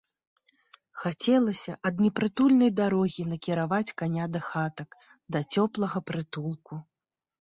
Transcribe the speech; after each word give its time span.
Хацелася 1.01 1.73
ад 1.89 1.95
непрытульнай 2.05 2.71
дарогі 2.81 3.27
накіраваць 3.35 3.95
каня 4.03 4.25
да 4.37 4.41
хатак, 4.49 4.89
да 5.37 5.43
цёплага 5.57 5.97
прытулку. 6.09 6.73